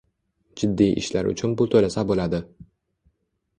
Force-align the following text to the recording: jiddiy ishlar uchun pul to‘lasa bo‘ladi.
jiddiy 0.61 0.93
ishlar 1.01 1.29
uchun 1.33 1.53
pul 1.61 1.71
to‘lasa 1.75 2.07
bo‘ladi. 2.13 2.43